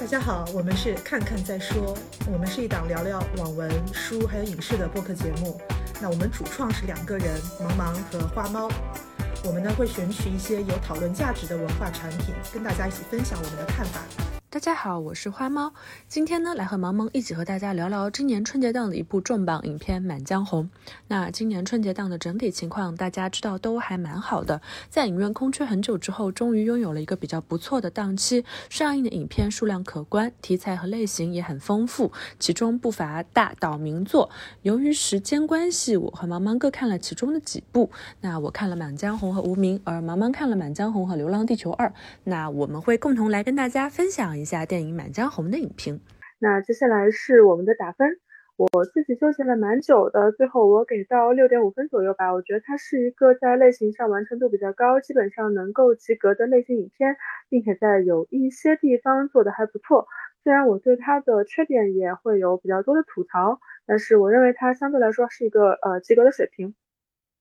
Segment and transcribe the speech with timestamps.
[0.00, 1.94] 大家好，我们是看看再说，
[2.32, 5.60] 我们是一档聊聊网文、书还有影视的播客节目。
[6.00, 8.66] 那我们主创是两个人，茫茫和花猫。
[9.44, 14.00] 我们呢会选取一些有讨论价值的文化产品，跟大家一起分享我们的看法。
[14.52, 15.72] 大家好，我是花猫，
[16.08, 20.64] 今天呢来和萌萌一起和大家聊聊今年春节档的一部重磅影片《满江红》。
[21.06, 34.30] 那今年春节档的整体情况，大家知道都还蛮好的，在影院空缺很久之后，终于拥有了一个比较不错的档期，上映的影片数量可观，题材和类型也很丰富，其中不乏大导名作。
[34.62, 37.88] 由于时间关系，我和萌萌各看了其中的几部。
[38.20, 41.86] 那我看了《满江红》和《无名》，而萌萌看了《满江红》和《流浪地球二》。
[42.24, 44.39] 那我们会共同来跟大家分享。
[44.40, 46.00] 一下电影《满江红》的影评。
[46.38, 48.18] 那接下来是我们的打分，
[48.56, 52.32] 我自己纠结了蛮久的，最后我给到六点五分左右吧。
[52.32, 57.16] 我觉得它是一个在类型上完成度比较高，基本上能够及格的类型影片，
[57.48, 60.06] 并且在有一些地方做的还不错。
[60.42, 66.74] 虽然我对它的缺点也会有比较多的吐槽，但是我认为它相对来说是一个呃及格的水平。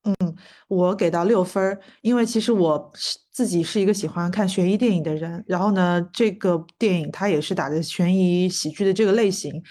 [0.03, 0.35] 嗯，
[0.67, 2.91] 我给到六分，因为其实我
[3.39, 9.63] 自己是一个喜欢看悬疑电影的人，然后呢，这个电影它也是打着悬疑喜剧的这个类型，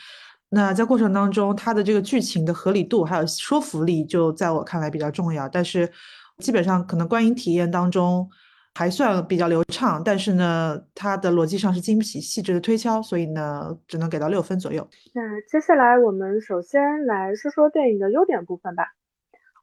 [0.49, 5.47] 那在过程当中，它的这个剧情的合理度还有说服力，就在我看来比较重要。
[5.47, 5.87] 但是
[6.39, 8.27] 基本上可能观影体验当中
[8.75, 14.89] 还算比较流畅，但是呢，它的逻辑上是经不起细致的推敲，所以呢，只能给到六分左右。
[15.13, 18.95] 那接下来我们首先来说说电影的优点部分吧。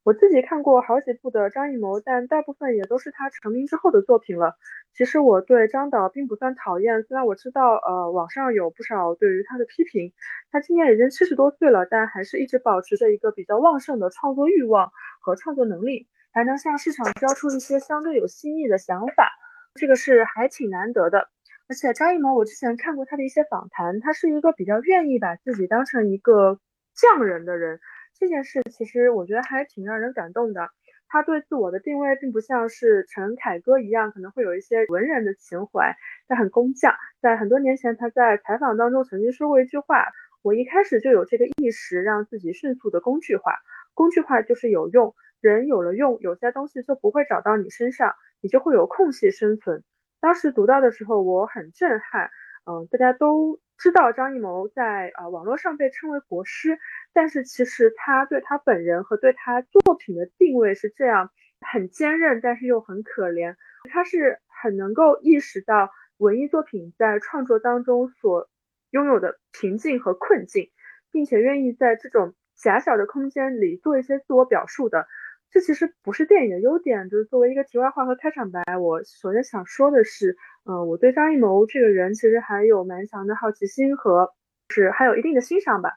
[0.05, 4.53] 我自己看过好几部的张艺谋，但大部分也都是他成名之后的作品了。
[4.93, 10.13] 其实我对张导并不算讨厌，虽然我知道，呃，网上有不少对于他的批评。
[10.51, 19.31] 他今年已经七十多岁了，但还是一直保持着一个比较旺盛的创作欲望和创作能力，还能向市场交出一些相对有新意的想法，
[19.73, 21.29] 这个是还挺难得的。
[21.67, 26.59] 而且张艺谋，我之前看过他的一些访谈，他是一个比较愿意把自己当成一个
[26.93, 27.79] 匠人的人。
[28.17, 30.69] 这件事其实我觉得还挺让人感动的。
[31.07, 35.95] 他对自我的定位并不像是陈凯歌一样，可能会有一些文人的情怀，
[36.27, 36.93] 他很工匠。
[37.21, 40.07] 在很多年前，他在采访当中曾经说过一句话
[40.41, 43.53] ：“我一开始就有这个意识，让自己迅速的工具化。
[43.93, 49.83] 工具化就是有用，人有了用，有些东西就不会找到你身上，你就会有空隙生存。”
[50.19, 52.31] 当时读到的时候，我很震撼。
[52.65, 56.79] 嗯，大家都知道张艺谋在啊网络上被称为国师。
[57.13, 61.31] 但是其实他对他本人和对他作品的定位是这样，
[61.61, 63.55] 很坚韧，但是又很可怜。
[63.89, 68.49] 他是很能够意识到文艺作品在创作当中所
[68.89, 70.71] 拥有的瓶颈和困境，
[71.11, 75.07] 并且愿意在这种狭小的空间里做一些自我表述的。
[75.55, 77.09] 这其实不是电影的优点。
[77.09, 80.35] 就是作为一个题外话和开场白，我首先想说的是，
[80.65, 84.33] 嗯，我对张艺谋这个人其实还有蛮强的好奇心和
[84.67, 85.91] 是还有一定的欣赏吧。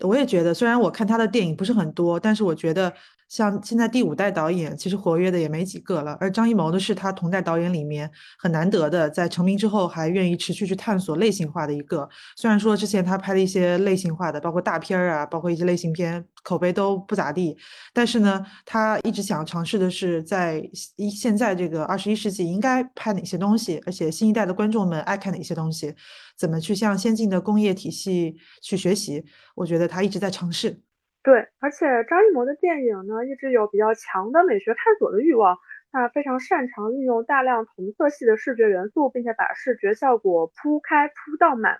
[0.00, 2.92] 我也觉得，虽然我看他的电影不是很多，但是我觉得
[3.28, 6.16] 像现在第五代导演，其实活跃的也没几个了。
[6.20, 12.08] 而张艺谋呢，是他同代导演里面很难得的，在成名之后还愿意持续去探索类型化的一个。
[12.36, 17.56] 虽然说之前他拍的一些类型化的，包括大片儿啊，包括一些类型片，口碑都不咋地，
[17.92, 20.62] 但是呢，他一直想尝试的是在
[20.96, 25.94] 一现在这个二十一世纪应该拍哪些东西，而且新一代的观众们爱看哪些东西。
[26.38, 29.24] 怎么去向先进的工业体系去学习？
[29.54, 30.82] 我觉得他一直在尝试。
[31.26, 35.58] 对，而且张艺谋的电影呢，一直有比较强的美学探索的欲望。
[35.90, 41.78] 他非常擅长运用大量同色系的视觉元素，并且把视觉效果铺开铺到满。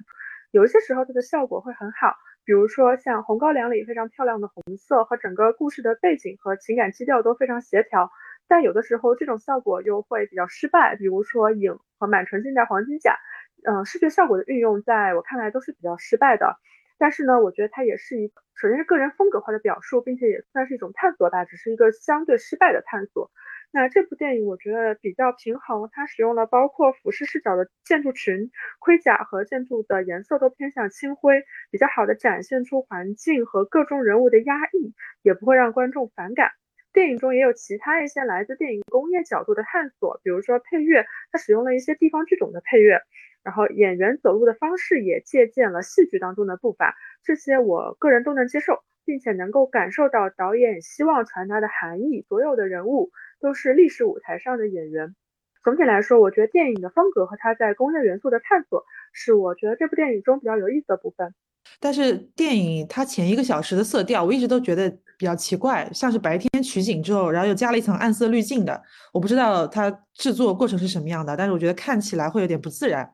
[0.50, 8.10] 有一些时候，它的效果会很好，比如说像《红高粱》里非常漂亮的红色，和整个故事的背景和情感基调都非常协调。
[8.48, 13.12] 但有的时候，这种效果又会比较失败，比如说《影》和《满城尽带黄金甲》。
[13.70, 16.56] 嗯，视觉效果的运用，在我看来都是比较失败的。
[16.98, 23.30] 但是呢，我觉得它也是一，首先是个人风格化的表述，并且也算是一种探索吧，只是一个相对失败的探索。
[23.72, 36.50] 那这部电影我觉得比较平衡，它使用了包括俯视视角的建筑群、盔甲和建筑的颜色都偏向青灰，比较好的展现出环境和各种人物的压抑，也不会让观众反感。
[36.96, 43.02] 电影中也有其他一些来自电影工业角度的探索，比如说配乐，它使用了一些地方剧种的配乐。
[43.44, 52.24] 然后演员走路的方式也借鉴了戏剧当中的步伐，这些我个人都能接受，并且能够感受到导演希望传达的含义。
[52.30, 53.10] 所有的人物
[53.40, 55.14] 都是历史舞台上的演员。
[55.62, 61.34] 总体来说，我觉得电影的风格和它在工业元素的探索，是我觉得这部电影中比较有意思的部分。
[61.80, 64.88] 但是电影它前一个小时的色调，我一直都觉得
[65.18, 68.80] 比较奇怪，像是白天取景之后，然后又加了一层暗色滤镜的。
[69.12, 73.08] 我不知道它制作过程是什么样的，但是我觉得看起来会有点不自然。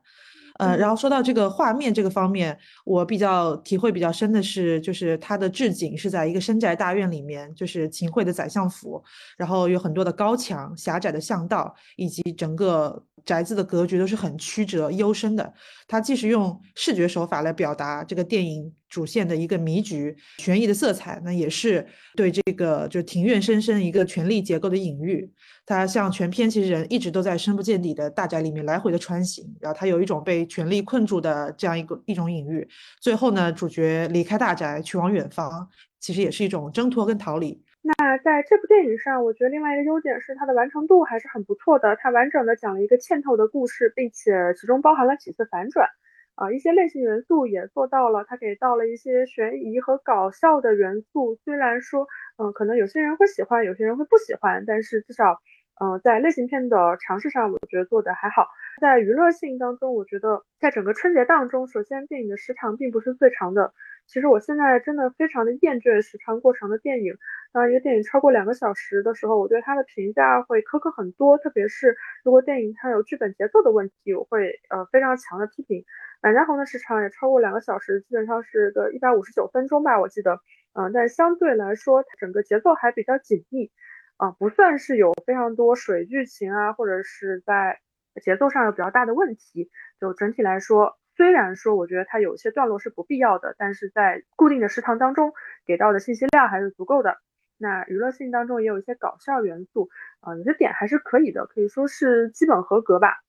[0.62, 9.02] 呃，然后说到这个画面这个方面，我比较体会比较深的是，就是它的置景是在一个深宅大院里面，就是秦桧的宰相府，
[9.36, 15.52] 然后有很多的高墙、狭窄的巷道，以及整个宅子的格局都是很曲折幽深的。
[15.88, 25.32] 它既是用视觉手法来表达这个电影主线的一个迷局、悬疑的色彩，那也是对这个就庭院深深一个权力结构的隐喻。
[25.64, 32.68] 它像全篇其实人一直都在深不见底的大宅里面来回的穿行，然后它有一种被权力困住的这样一个一种隐喻。
[33.00, 35.66] 最后呢，主角离开大宅去往远方，
[35.98, 37.64] 其实也是一种挣脱跟逃离。
[37.80, 41.96] 那在这部电影上，我觉得另外一个优点是它的完成度还是很不错的。
[41.96, 45.88] 它完整的讲了一个嵌透的故事，并且其中包含了几次反转，
[46.34, 48.24] 啊，一些类型元素也做到了。
[48.26, 52.06] 它给到了一些悬疑和搞笑的元素，虽然说，
[52.38, 55.40] 嗯，可能有些人会喜欢，有些人会不喜欢，但是至少。
[55.80, 58.46] 嗯，在类型片的尝试上，我觉得做的还好。
[58.80, 63.72] 在娱乐性当中，我觉得在整个春节档中，首先电影的时长并不是最长的。
[64.06, 67.14] 其实我现在真的非常的厌倦时长过长的电影。
[67.52, 71.36] 当一个电影超过两个小时的时候，我对它的评价会苛刻很多。
[71.38, 75.80] 特别是如果电影它有剧本节奏的问题，我会呃非常强的批评。
[76.22, 80.40] 《满江红》的时长也超过两个小时，基本上是个一百五十九分钟吧，我记得。
[80.74, 83.70] 嗯，但相对来说，整个节奏还比较紧密。
[84.16, 87.80] 啊，不算是有非常多水剧情啊，或者是在
[88.22, 89.68] 节奏上有比较大的问题。
[90.00, 95.32] 就整体来说，虽然说我觉得它有些段落是不必要的，但是在固定的时长当中
[95.64, 97.18] 给到的信息量还是足够的。
[97.58, 99.88] 那娱乐性当中也有一些搞笑元素，
[100.18, 103.22] 啊，有些点还是可以的，可以说是基本合格吧。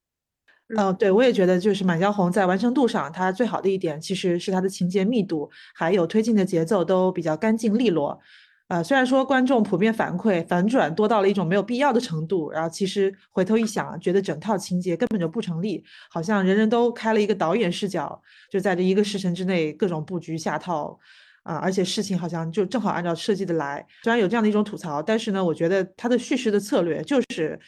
[0.75, 8.19] 嗯，对，我也觉得就是《满江红》在完成度上，它最好的一点其实是它的情节密度，还有推进的节奏都比较干净利落。
[8.73, 20.97] 啊，虽然说观众普遍反馈反转多到了一种没有必要的程度，然后其实回头一想，觉得整套情节根本就不成立，好像人人都开了一个导演视角，就在这一个时辰之内各种布局下套，
[21.43, 23.85] 啊，而且事情好像就正好按照设计的来。
[24.01, 27.59] 虽然有这样的一种吐槽，但是呢，我觉得它的叙事的策略就是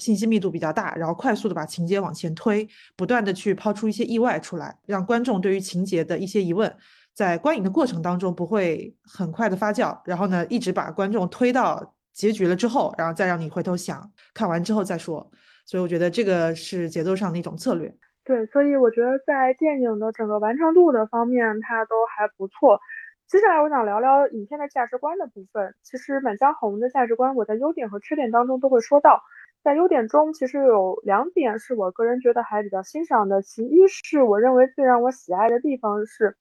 [0.00, 6.74] 信息密度比较大，然后快速的把情节往前推，不断的去抛出一些意外出来，让观众对于情节的一些疑问。
[7.18, 15.28] 在观影的过程当中不会很快的发酵，然后呢，一直把观众推到结局了之后，然后再让你回头想，看完之后再说。
[15.66, 17.92] 所以我觉得这个是节奏上的一种策略。
[18.22, 22.78] 对，所以我觉得在电影的整个完成度的方面，它都还不错。
[23.26, 25.74] 接下来我想聊聊影片的价值观的部分。
[25.82, 29.20] 其实《满江红》的价值观，我在优点和缺点当中都会说到。
[29.64, 33.42] 在优点中，其实有两点是我个人觉得还比较欣赏的。
[33.42, 36.36] 其一是我认为最让我喜爱的地方是。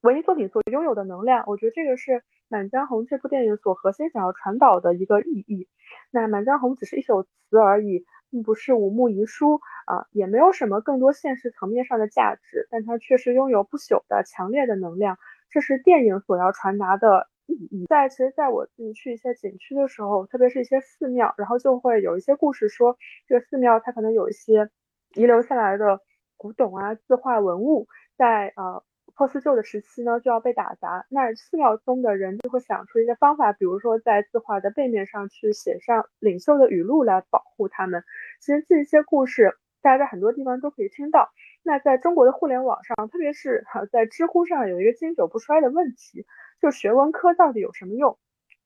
[0.00, 2.12] 文艺作品所拥有的能量，我觉得这个是
[2.46, 5.66] 《满江红》这部电影所核心想要传导的一个意义。
[6.12, 15.18] 那《满江红》只是一首词而已，并不是五木遗书啊，也没有什么更多现实层面上的价值，但它确实拥有不朽的强烈的能量，
[15.50, 17.86] 这是电影所要传达的意义。
[17.88, 22.96] 在其实，在我自己去一些景区的时候，特别是一些寺庙，然后就会有一些故事说，
[23.26, 24.70] 这个寺庙它可能有一些
[25.16, 26.00] 遗留下来的
[26.36, 28.84] 古董啊、字画文物，在呃。
[29.14, 31.06] 破四旧的时期呢，就要被打砸。
[31.08, 38.04] 那寺庙中的人就会想出一些方法，比如说在字画的背面上去写上领袖的语录来保护他们。
[38.40, 41.30] 其实这些故事，大家在很多地方都可以听到。
[41.62, 46.24] 那在中国的互联网上，特别是哈在知乎上，有一个经久不衰的问题，
[46.60, 48.18] 就学文科到底有什么用？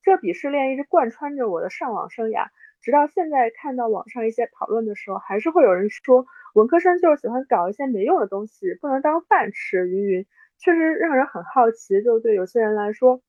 [0.03, 2.49] 这鄙视链一直贯穿着我的上网生涯，
[2.83, 10.27] 直到现在看到网上一些讨论的时候，还是会有人说文科生就是喜欢搞一些没用的东西，不能当饭吃，云云。
[10.59, 13.21] 确实让人很好奇，就对有些人来说，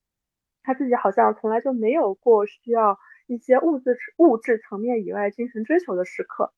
[0.61, 6.53] 他自己好像从来就没有过需要一些物质物质层面以外精神追求的时刻。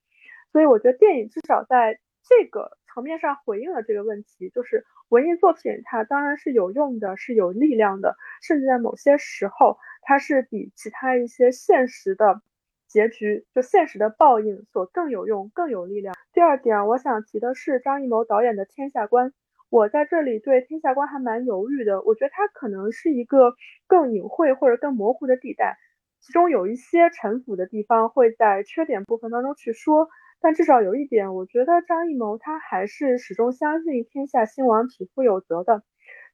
[0.52, 12.42] 所以我觉得电影至少在这个层面上回应了这个问题，就是文艺作品它当然是有用的，是有力量的，甚至在某些时候它是比其他一些现实的
[12.88, 16.14] 结局，就现实的报应所更有用、更有力量。
[16.32, 19.32] 第二点，我想提的是张艺谋导演的天下观。
[19.68, 23.54] 我在这里对天下观还蛮犹豫的，我觉得它可能是一个
[23.88, 25.76] 更隐晦或者更模糊的地带，
[26.20, 30.08] 其中有一些陈腐的地方会在缺点部分当中去说，
[30.40, 35.82] 但至少有一点，我觉得张艺谋他还是始终相信天下兴亡匹夫有责的，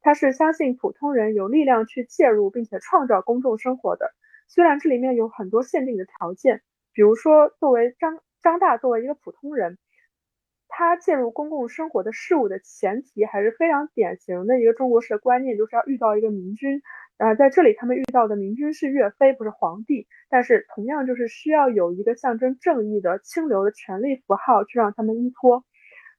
[0.02, 4.10] 他是相信普通人有力量去介入并且创造公众生活的，
[4.52, 6.60] 虽然这里面有很多限定的条件，
[6.92, 9.78] 比如说作为张张大作为一个普通人。
[10.74, 16.80] 他介入公共生活的事物的前提还是非常典型的一个中国式的观念，就是要遇到一个明君。
[17.18, 20.06] 啊，在这里他们遇到的明君是岳飞，不是皇帝。
[20.30, 25.62] 但是同样就是需要有一个象征正义的清流的权力符号去让他们依托。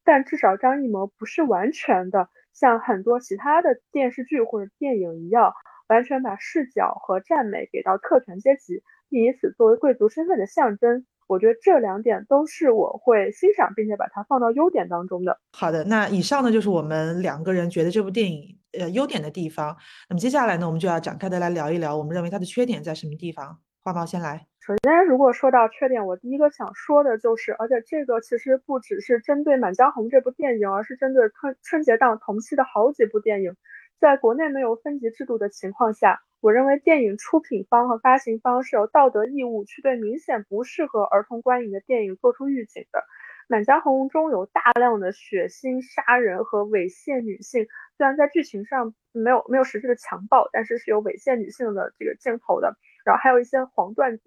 [0.03, 5.51] 但至少张艺谋不是完全的像很多其他的电视剧或者电影一样，
[5.93, 11.05] 完全把视角和赞美给到特权阶级，并以此作为贵族身份的象征。
[11.27, 15.39] 我觉得这两点都是我会欣赏并且把它放到优点当中的。
[15.51, 19.77] 好的，那以上呢就是我们两个人觉得这部电影呃优点的地方。
[20.09, 23.59] 那么接下来呢，我们就要展开的来聊一聊，我们认为它的缺点在什么地方。
[23.83, 24.47] 花猫先来。
[24.59, 33.55] 首先，如果说到缺点，我第一个想说的就是，而且这个其实不只是针对《满江红》这部电影，而是针对春春节档同期的好几部电影。
[34.03, 42.99] 在国内没有分级制度的情况下，我认为电影出品方和发行方是有道德义务去对明显不适合儿童观影的电影做出预警的。
[43.47, 47.65] 《满江红》中有大量的血腥、杀人和猥亵女性，
[47.97, 52.75] 虽然在剧情上没有没有实质的强暴，但是是有猥亵女性的这个镜头的。
[53.05, 54.23] 然后还有一些黄段子。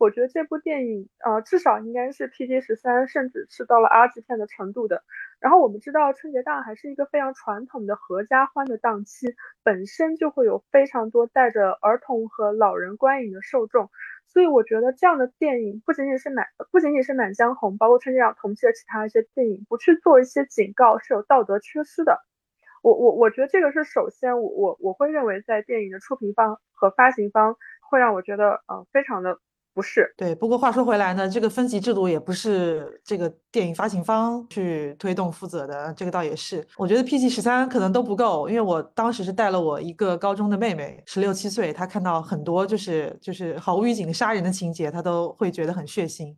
[0.00, 5.04] 我觉得这部电影，呃，至少应该是 PG 十三，甚至是到了 R 级片的程度的。
[5.40, 13.90] 然后我们知道春节档还是一个非常传统的合家欢的档期，本身就会有非常多带着儿童和老人观影的受众，
[14.26, 22.20] 所以我觉得这样的电影不仅仅是满，不仅仅是满江红，包括春节档同期的其他一些电影，不去做一些警告是有道德缺失的。
[22.82, 27.56] 我我我觉得这个是首先，我我我会认为在电影的出品方和发行方
[27.90, 29.38] 会让我觉得，呃，非常的。
[29.80, 36.62] 不是对，不过话说回来呢，这个分级制度也不是这个电影发行方去推动负责的，这个倒也是。
[36.76, 46.34] 我觉得 PG 十三可能都不够，因为我当时是带了我一个高中的妹妹，十六七岁，她看到很多就是就是毫无预警的杀人的情节，她都会觉得很血腥。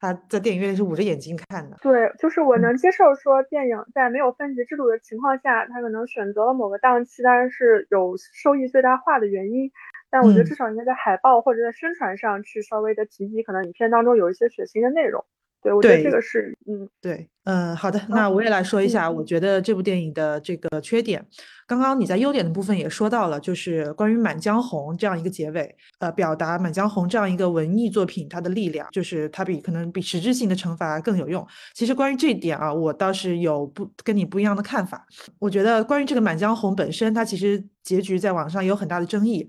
[0.00, 1.76] 她在电影院里是捂着眼睛看的。
[1.82, 9.70] 对，就是我能接受说电影在没有分级制度的情况下，他可能选择了某个档期，当然是有收益最大化的原因。
[10.10, 15.24] 但我觉得至少应该在海报或者在宣传上去稍微的提及，可能影片当中有一些血腥的内容。
[15.62, 21.22] 对，我觉得这个是，嗯，对，嗯，好的，那我也来说一下，我觉得这部电影的这个缺点。
[21.66, 31.46] 刚刚你在优点的部分也说到了，就是关于《满江红》这样一个结尾，呃，表达《满江红》这样一个文艺作品它的力量，就是它比可能比实质性的惩罚更有用。
[31.74, 35.06] 其实关于这一点啊，我倒是有不跟你不一样的看法。
[35.38, 39.46] 我觉得关于这个《满江红》本身，它其实结局在网上有很大的争议。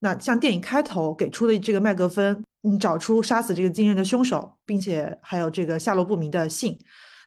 [0.00, 6.78] 那像电影开头给出的这个麦格芬，你找出杀死这个惊人的凶手，并且还有这个下落不明的信。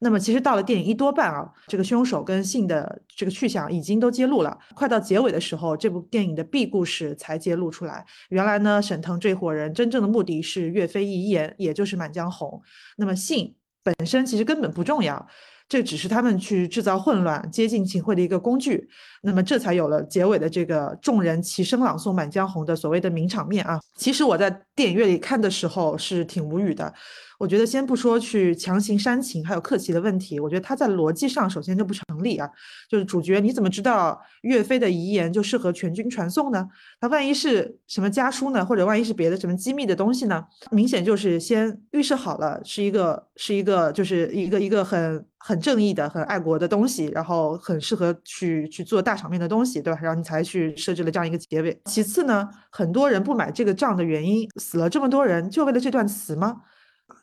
[0.01, 4.57] 那么其实到了电影一多半啊，这个凶手跟信的这个去向已经都揭露了。
[4.73, 8.05] 快到结尾的时候，这部电影的 B 故事才揭露出来。
[8.29, 12.49] 原来呢，沈腾这伙人真正的目的是岳飞遗言，也就是《满江红》。
[12.95, 15.27] 那么信本身其实根本不重要。
[15.69, 18.89] 这只是他们去制造混乱、接近秦桧的一个工具，
[19.21, 23.79] 那么这才有了结尾的这个众人齐声朗诵《满江红》的所谓的名场面啊。
[23.95, 26.91] 其实我在电影院里看的时候是挺无语的。
[27.38, 32.49] 我觉得先不说去强行煽情，还有客气的问题，我觉得他在逻辑上首先就不成立啊。
[32.89, 36.67] 就是主角你怎么知道岳飞的遗言就适合全军传颂呢？
[36.99, 38.65] 他万一是什么家书呢？
[38.65, 40.43] 或者万一是别的什么机密的东西呢？
[40.71, 50.00] 明显就是先预设好了是一个是一个就是一个一个很很正义的、很爱国的东西，然后很适合去去做大场面的东西，对吧？
[50.01, 51.81] 然后你才去设置了这样一个结尾。
[51.86, 56.58] 其次呢，很多人不买这个账的原因，死了这么多人，就为了这段词吗？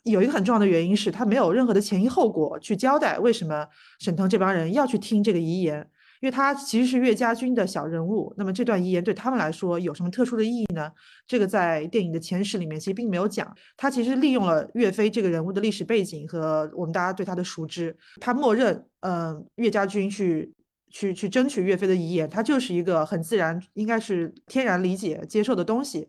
[0.02, 3.66] 有一个很重要的原因是他没有任何的前因后果去交代为什么
[4.00, 5.86] 沈腾这帮人要去听这个遗言，
[6.26, 8.34] 因为他其实是岳家军的小人物。
[8.36, 10.90] 那么这段遗言对他们来说有什么特殊的意义呢？
[11.24, 13.56] 这个在电影的前史里面其实并没有讲。
[13.76, 20.52] 他其实利用了岳飞这个人物的历史背景和我们大家对他的熟知，他默认，嗯，岳家军去
[20.90, 26.08] 去去争取岳飞的遗言，他就是一个很自然，应该是天然理解接受的东西。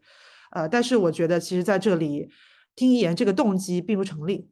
[0.50, 2.28] 呃，但是我觉得其实在这里。
[2.76, 4.48] 听遗言这个动机并不成立，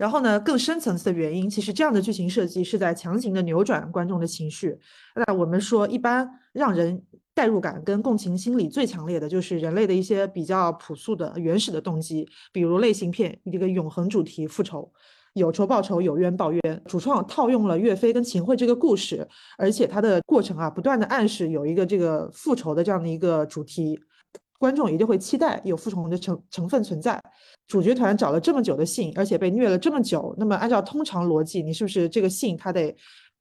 [0.00, 4.74] 然后呢，更深层次的原因，其实这样的剧情设计是在强行的扭转观众的情绪。
[5.14, 7.02] 那我们说，一般让人
[7.34, 14.90] 代入感跟共情心理最强烈的就是人类的一些比较朴素的原始的动机，比如类型片一个永恒主题复仇，
[15.34, 16.82] 有仇报仇，有冤报冤。
[16.86, 19.28] 主创套用了岳飞跟秦桧这个故事，
[19.58, 24.00] 而且它的过程啊，不断的暗示有一个这个复仇的这样的一个主题。
[24.60, 27.18] 观众一定会期待有复仇的成成分存在。
[27.66, 32.94] 主角团找了这么久的信，而且被虐了这么久，那么按照通常逻辑，你是不是这个信他得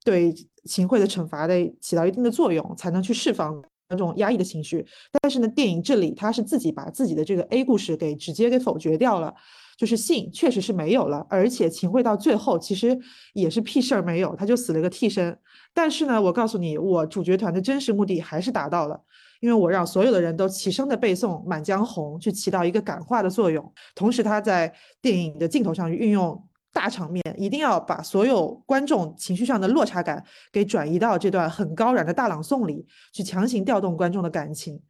[0.06, 0.34] 对
[0.64, 4.86] 秦桧的惩罚得起到一定的作用，才能去释放那种压抑的情绪？
[5.22, 9.34] 但是呢，电影这里他是自己把自己的这个 A 故事给直接给否决掉了，
[9.78, 12.98] 就是信确实是没有了，而且秦桧到最后其实
[13.34, 15.38] 也是屁事儿没有，他就死了个替身。
[15.74, 19.02] 但是呢，我告诉你，我主角团的真实目的还是达到了。
[19.39, 23.74] 因为我让所有的人都齐声的背诵《满江红》，去起到一个感化的作用。
[23.96, 26.41] 同时，他在电影的镜头上运用
[26.72, 34.81] 大场面，一定要把所有观众情绪上的落差感给转移到这段很高燃的大朗诵里，去强行调动观众的感情。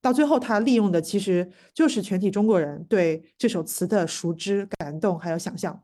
[0.00, 5.80] 到最后，他利用的其实就是全体中国人对这首词的熟知、感动还有想象。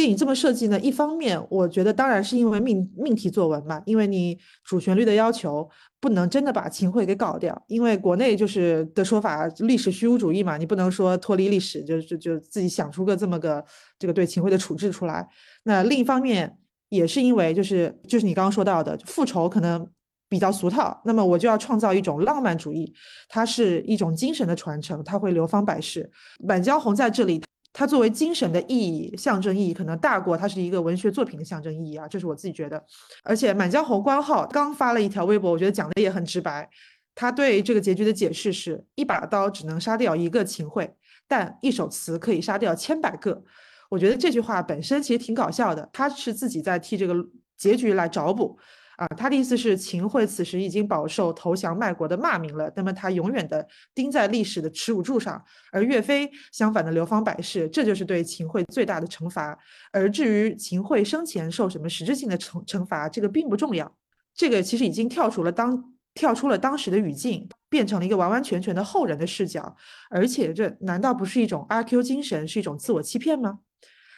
[0.00, 0.80] 电影这么设计呢？
[0.80, 5.68] 一方面，我觉得当然是因为命命题作文嘛，因为你主旋律的要求
[6.00, 13.62] 不能真的把秦桧给搞掉，因为国内就是的说法，历史虚无主义嘛，你不能说脱离历史，就就就自己想出个这么个
[13.98, 15.28] 这个对秦桧的处置出来。
[15.64, 16.56] 那另一方面，
[16.88, 19.86] 也是因为就是就是你刚刚说到的复仇可能
[20.30, 22.90] 比较俗套，那么我就要创造一种浪漫主义，
[23.28, 26.10] 它是一种精神的传承，它会流芳百世。
[26.46, 27.42] 《满江红》在这里。
[27.72, 32.84] 它作为精神的意义、象征意义，可能大过它是一个文学作品的象征意义啊，这是我自己觉得。
[33.22, 36.68] 而且《满江红》官号刚发了一条微博，我觉得讲的也很直白。
[37.14, 40.94] 他对这个结局的解释是：一把刀只能杀掉一个秦桧，
[41.28, 43.42] 但一首词可以杀掉千百个。
[43.88, 47.14] 我觉得这句话本身其实挺搞笑的，他是自己在替这个
[47.56, 48.58] 结局来找补。
[49.00, 55.42] 啊，他的意思是秦桧此时已经饱受投降卖国的骂名了，那么他永远的钉在历史的耻辱柱上，
[55.72, 59.58] 而岳飞相反的流芳百世，这就是对秦桧最大的惩罚。
[59.90, 63.90] 而至于秦桧生前受什么实质性的惩惩罚，这个并不重要。
[64.34, 69.74] 这个其实已经跳出了当跳出了当时的语境，变成了一个完完全全的后人的视角。
[70.10, 73.60] 而且这难道不是一种阿 Q 精神，是一种自我欺骗吗？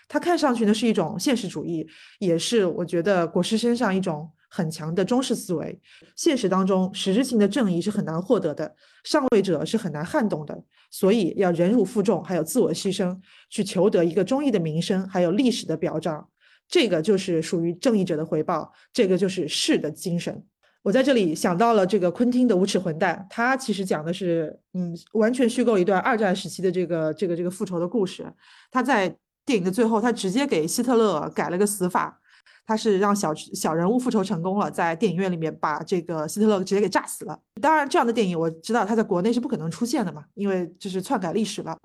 [0.08, 1.86] 他看上去呢是一种现实主义，
[2.18, 4.28] 也是我觉得国师身上一种。
[4.54, 5.80] 很强的中式思维，
[6.14, 13.18] 现实当中实质性的正义是很难获得的，上位者是很难撼动的，所以要忍辱负重，还有自我牺牲，
[13.48, 16.28] 去求得一个忠义的名声，还有历史的表彰，
[16.68, 20.44] 这个就是属于正义者的回报，这个就是士的精神。
[20.82, 28.26] 我在这里想到了这个昆汀的《无耻混蛋》，他其实讲的是，嗯，完全虚构一段二战时期的这个这个这个复仇的故事。
[28.70, 29.08] 他在
[29.46, 32.20] 电影的最后，他直接给希特勒改了个死法。
[32.66, 37.38] 他是让小小人物复仇成功了，在电影院里面把这个希特勒直接给炸死了。
[37.60, 41.76] 当然，这样的电影我知道他在国内是不可能出现的嘛，因为就是篡改历史了。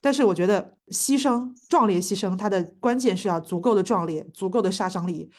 [0.00, 5.30] 但是我觉得牺牲壮烈牺牲，它的关键是要足够的壮烈，足够的杀伤力，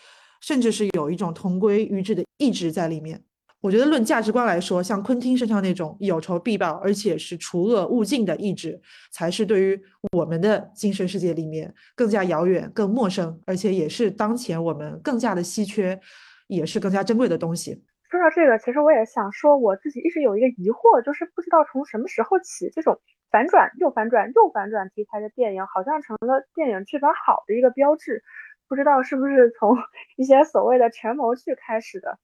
[0.41, 3.23] 甚至是有一种同归于尽的意志在里面。
[3.63, 8.77] 我觉得论价值观来说，像昆汀身上那种有仇必报，而且是除恶务尽的意志，
[9.09, 15.97] 才是对于我们的精神世界里面更加遥远、更陌生，而且也是当前我们更加的稀缺，
[16.47, 17.81] 也是更加珍贵的东西。
[18.11, 22.99] 说到这个，其实我也想说，我自己一直有一个疑惑，就是不知道从什么时候起，这种
[23.31, 28.21] 反转又反转又反转题材的电影，好像成了电影剧本好的一个标志。
[28.67, 29.77] 不知道是不是从
[30.17, 32.19] 一些所谓的权谋剧开始的。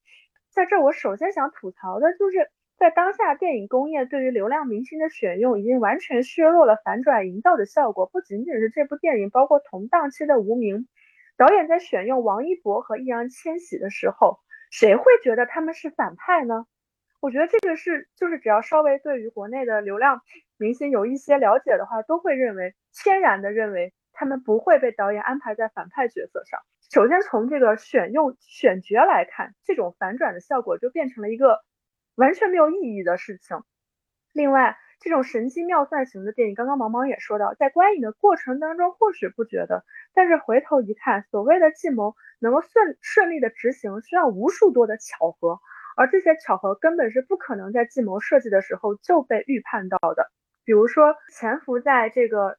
[0.52, 8.06] 在这，我首先想吐槽的就是，在当下电影工业对于流量明星的选用，已经完全削弱了反转营造的效果。
[8.08, 10.78] 不仅仅是这部电影，包括同档期的《无名》，
[11.38, 14.40] 导演在选用王一博和易烊千玺的时候，
[14.72, 16.66] 谁会觉得他们是反派呢？
[17.22, 20.22] 我觉得这个是，就是只要稍微对于国内的流量
[20.58, 26.60] 明星有一些了解的话，都会认为，天然的认为他们不会被导演安排在反派角色上。
[26.92, 31.62] 首先从这个选用选角来看，这种反转的效果就变成了一个
[32.16, 33.64] 完全没有意义的事情。
[34.34, 45.62] 另外，这种神机妙算型的电影，刚刚毛毛也说到，在观影的过程当中或许不觉得，但是回头一看，所谓的计谋能够顺顺利的执行，需要无数多的巧合，
[45.96, 50.30] 而这些巧合根本是不可能在计谋设计的时候就被预判到的。
[50.66, 52.58] 比如说，潜伏在这个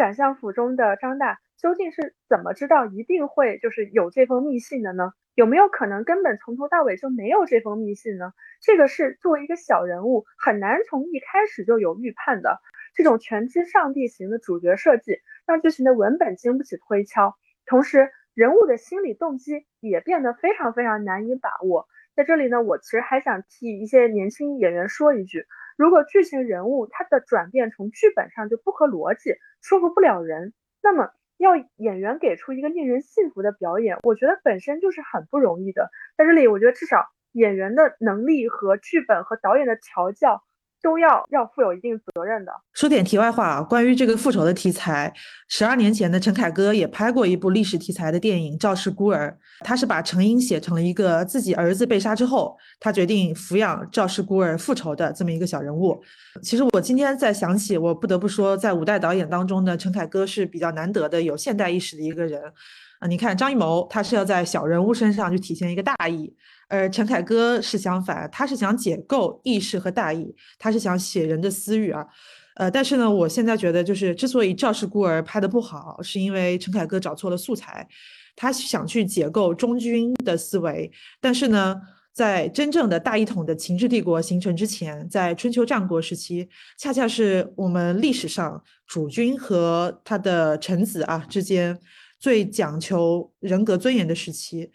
[0.00, 1.40] 宰相府中的张大。
[1.58, 5.12] 究竟是怎么知道一定会就是有这封密信的呢？
[5.34, 8.32] 有没有可能根本从头到尾就没有这封密信呢？
[8.62, 12.62] 这个是作为一个小人物很难从一开始就有预判的。
[12.94, 17.34] 这种全知上帝型的主角设计，让剧情的文本经不起推敲，
[17.66, 21.88] 同时人物的心理动机也变得非常非常难以把握。
[22.16, 25.44] 在这里呢，我其实还想替一些年轻演员说一句：
[25.76, 31.10] 如果剧情人物他的转变从剧本上就不合逻辑，说服不了人，那么。
[31.40, 35.88] 要演员给出一个令人信服的表演，我觉得本身就是很不容易的。
[36.18, 40.42] 在这里，我觉得至少演员的能力和剧本和导演的调教。
[40.82, 42.52] 都要要负有一定责任的。
[42.72, 45.12] 说点题外话啊，关于这个复仇的题材，
[45.48, 56.02] 十二年前的陈凯歌也拍过一部历史题材的电影《赵氏孤儿》，他是把程英写成了一个自己儿子被杀之后，他决定抚养赵氏孤儿复仇的这么一个小人物。
[56.42, 62.40] 其实我今天在想起，我不得不说，在五代导演当中呢，陈凯歌是比较难得的有现代意识的一个人。
[63.00, 66.32] 啊，你看张艺谋，他是要在小人物身上去体现一个大义。
[66.68, 72.06] 而陈凯歌是相反，他是想解构意识和大义，他是想写人的私欲啊。
[72.54, 77.88] 呃，但是呢，我现在觉得就是之所以《赵氏孤儿》拍的不好，是因为陈凯歌找错了素材，
[78.36, 81.80] 他想去解构中军的思维，但是呢。
[82.12, 91.78] 在真正的大一统的秦制帝国形成之前，在春秋战国时期，恰恰是我们历史上主君和他的臣子啊之间
[92.20, 94.70] 最讲求人格尊严的时期。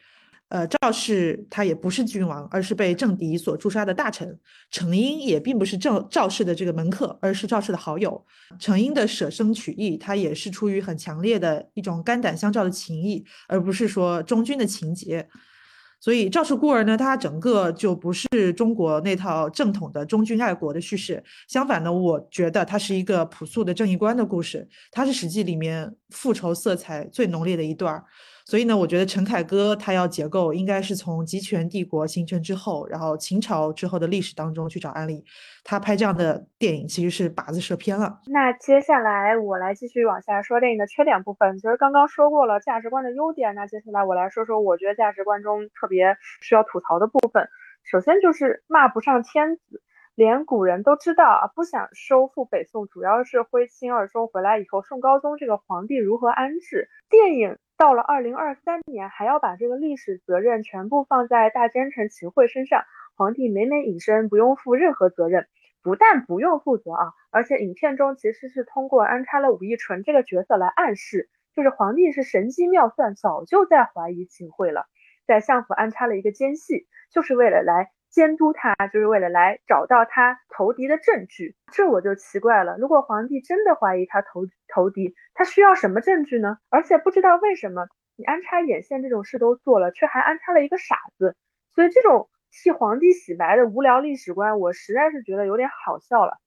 [0.50, 4.40] 呃，赵氏他也不是君王，而是被政敌所诛杀的大臣。
[4.70, 8.24] 程婴也并不是赵赵氏的这个门客，而是赵氏的好友。
[8.60, 15.28] 程婴的舍生取义，他也是出于很强烈的一种肝胆相照的情谊，而不是说忠君的情节。
[16.00, 21.24] 所以赵氏孤儿呢，它整个就不是中国那套正统的忠君爱国的叙事。
[21.48, 28.04] 相反呢，我觉得它是一个朴素的正义观的故事，它是《史记》里面复仇色彩最浓烈的一段儿。
[28.46, 35.26] 所以呢，我觉得陈凯歌他要结构，应该是从集权帝国形成之后，然后秦朝之后的历史当中去找案例。
[35.64, 38.22] 他拍这样的电影其实是靶子射偏了。
[38.28, 41.58] 那接下来我来继续往下说电影的缺点部分。
[41.58, 47.50] 其实刚刚说过了价值观的优点，那接下来我来说说我觉得价值观中特别需要吐槽的部分。
[47.84, 49.82] 首先就是骂不上天子，
[50.14, 56.90] 连古人都知道啊，不想收复北宋，主要是徽钦二宗回来以后，宋高宗这个皇帝如何安置。
[57.10, 57.58] 电影。
[57.78, 62.84] 到了二零二三年，还要把这个历史责任全部放在大奸臣秦桧身上。
[63.18, 65.48] 皇帝每每隐身，不用负任何责任。
[65.82, 74.88] 不但不用负责啊，而且影片中其实是通过安插了武义纯这个角色来暗示，就是皇帝是神机妙算，早就在怀疑秦桧了，
[75.28, 77.92] 在相府安插了一个奸细，就是为了来。
[78.16, 82.78] 监督他就是为了来找到他投敌的证据，这我就奇怪了。
[82.78, 86.58] 如果皇帝真的怀疑他投投敌，他需要什么证据呢？
[86.70, 91.36] 而且不知道为什么你安插眼线这种事都做了，却还安插了一个傻子。
[91.74, 96.38] 所以这种替皇帝洗白的无聊历史观，我实在是觉得有点好笑了。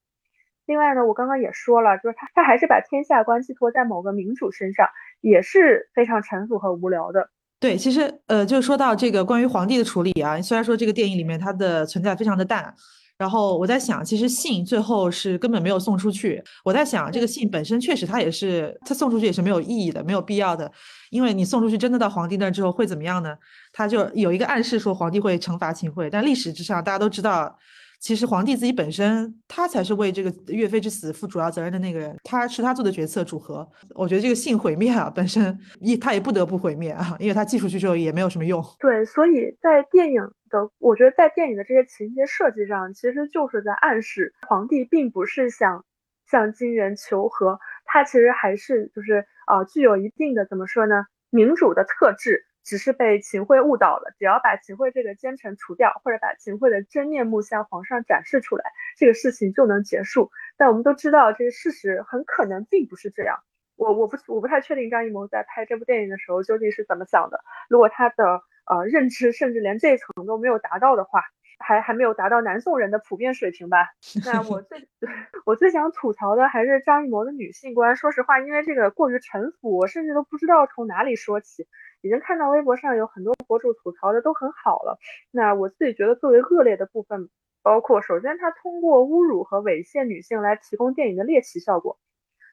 [0.64, 4.88] 另外呢，我刚刚也说了，就是他他还是把天下关系托在某个民主身上，
[5.20, 7.28] 也是非常陈腐和无聊的。
[7.61, 12.73] 对，其实呃，就说到这个关于皇帝的处理啊，虽然说这个电影里面它的存在非常的淡，
[13.16, 16.40] 然后我在想，其实信最后是根本没有送出去。
[16.64, 20.71] 我在想，这个信本身确实它也是，它送出去也是没有意义的，没有必要的，
[21.11, 23.35] 因为你送出去真的到皇帝那之后会怎么样呢？
[23.73, 27.59] 他就有一个暗示说皇帝会惩罚秦桧，但历史之上大家都知道。
[28.00, 33.68] 其实皇帝自己本身，他才是为这个岳飞之死负主要责任的那个人，他是他做的决策主和。
[33.94, 38.62] 我觉得这个性毁灭啊，本身一他也不得不毁灭啊，因为他寄出去之后也没有什么用。
[38.78, 45.84] 对，所以在电影的，我觉得在电影的这些情节设计上，其实就是在暗示皇帝并不是想
[46.30, 52.44] 向金人求和，他其实还是就是呃具有一定的怎么说呢，民主的特质。
[52.68, 58.64] 只是被秦桧误导了，只要把秦桧这个奸臣除掉，或者把秦桧的真面目向皇上展示出来，
[58.98, 60.31] 这个事情就能结束。
[60.59, 63.38] 但我们都知道，这个事实很可能并不是这样。
[63.76, 67.40] 我我不我不太确定张艺谋在拍这部电影的时候究竟是怎么想的。
[67.70, 71.22] 如果他的呃认知甚至连这层都没有达到的话，
[71.61, 73.88] 还还没有达到南宋人的普遍水平吧？
[74.26, 74.88] 那我最
[75.46, 77.96] 我最想吐槽的还是张艺谋的女性观。
[77.96, 81.66] 说实话，因为这个过于沉浮，我甚至都不知道从哪里说起。
[82.00, 84.98] 已经看到微博上有很多博主吐槽的都很好了，
[85.30, 87.28] 那我自己觉得最为恶劣的部分，
[87.62, 91.98] 包括首先他通过侮辱和猥亵女性来提供电影的猎奇效果，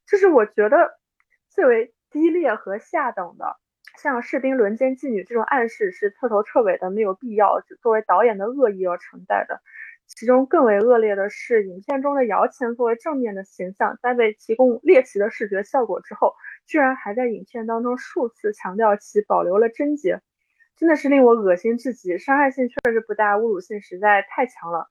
[0.05, 0.97] 这是我觉得
[1.49, 3.58] 最为低劣和下等的。
[3.97, 9.62] 像士兵轮奸妓女这种暗示是彻头彻尾的没有必要，只作为导演的恶意而存在的。
[10.05, 20.21] 其中更为恶劣的是，影片中的姚谦作为正面的形象，在被提供猎奇的视觉效果之后，居然还在影片当中数次强调其保留了贞洁，
[20.75, 22.17] 真的是令我恶心至极。
[22.17, 24.88] 伤害性确实不大，侮辱性实在太强了。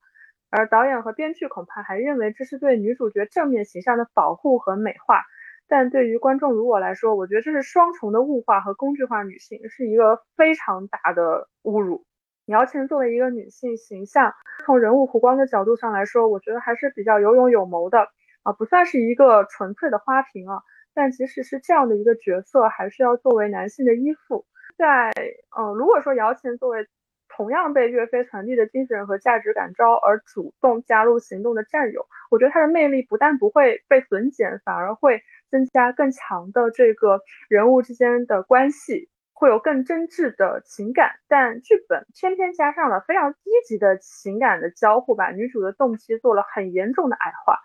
[0.50, 5.24] 而导演和编剧恐怕还认为这是对女主角正面形象的保护和美化，
[5.66, 12.04] 但对于观众如我来说，我觉得这是双重的物化和工具化女性，是一个非常大的侮辱。
[12.46, 14.32] 姚谦作为一个女性形象，
[14.64, 18.06] 从人物弧光的角度上来说，我觉得还是比较有勇有谋的
[18.44, 20.62] 啊，不算是一个纯粹的花瓶啊。
[20.94, 24.46] 但即使是这样的一个角色，还是要作为男性的依附。
[24.76, 25.12] 在
[25.58, 26.86] 嗯，如果说姚谦作为
[27.28, 39.08] 同样被岳飞传递的精神和价值感召而主动加入行动的战友，我觉得他的魅力不但不会被损减，反而会增加更强的这个人物之间的关系。
[39.36, 47.58] 会有更真挚的情感，但剧本偏偏加上了非常低级的情感的交互，把女主的动机做了很严重的矮化。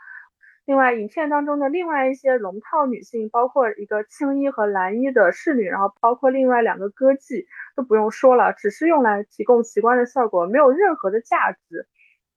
[0.69, 11.87] 另外，影片当中的另外一些龙套女性，包括一个青衣和蓝衣的侍女，然后包括另外两个歌妓，都不用说了，只是用来提供奇观的效果，没有任何的价值。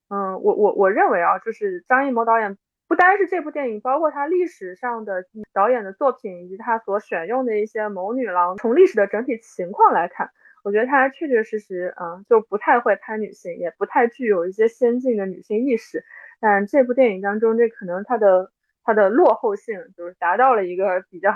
[0.09, 10.31] 嗯，我我我认为啊，就是张艺谋导演不单是这部电影，包括他历史上的导演的作品以及他所选用的一些谋女郎，从历史的整体情况来看，
[10.63, 16.03] 我觉得他确确实实，嗯，就不太会拍女性，也不太具有一些先进的女性意识。
[16.39, 18.51] 但这部电影当中，这可能它的
[18.83, 21.31] 它的落后性就是达到了一个比较。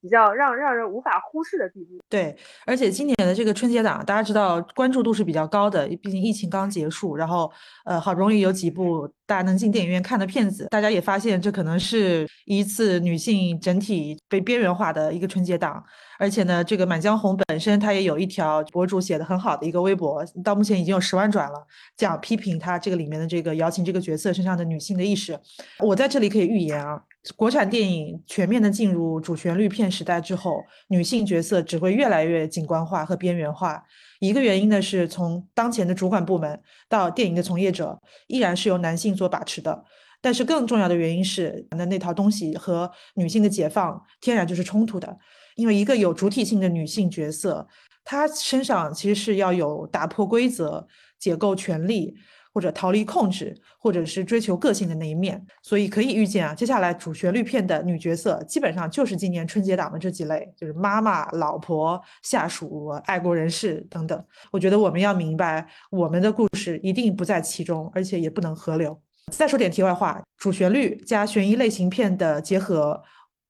[0.00, 1.98] 比较让让人无法忽视的地步。
[2.10, 7.50] 对，而且今年的这个春节档，大家知道关注度是比较高的，毕竟疫情刚结束，然后
[7.86, 15.82] 呃好不容易有几部大家能进电影院看的片子，大家也发现这可能是一次女性整体被边缘化的一个春节档。
[16.18, 25.38] 而且呢，这个《满江红》本身它也有一条博主写的很好的一个微博，到目前已经有十万转了，讲批评他这个里面的这个姚琴这个角色身上的女性的意识。
[25.80, 27.00] 我在这里可以预言啊。
[27.36, 33.82] 国产电影全面的进入主旋律片时代之后，女性角色只会越来越景观化和边缘化。
[34.26, 39.84] 一个原因呢，是从当前的主管部门到电影的从业者，依然是由男性所把持的。
[40.20, 45.18] 但是更重要的原因是，那那套东西和女性的解放天然就是冲突的。
[45.56, 47.68] 因为一个有主体性的女性角色，
[48.04, 50.86] 她身上其实是要有打破规则、
[51.18, 52.14] 解构权力。
[52.54, 64.24] 或者逃离控制，或者是追求个性的那一面，所以可以预见啊，接下来主旋律片的女角色基本上就是今年春节档的这几类，就是妈妈、老婆、下属、爱国人士等等。
[64.52, 68.96] 我觉得我们要明白，我们的故事一定不在其中，而且也不能合流。
[69.32, 73.02] 再说点题外话，主旋律加悬疑类型片的结合，